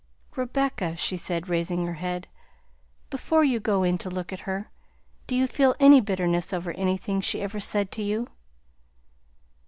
[0.35, 2.27] "Rebecca," she said, raising her head,
[3.11, 4.71] "before you go in to look at her,
[5.27, 8.27] do you feel any bitterness over anything she ever said to you?"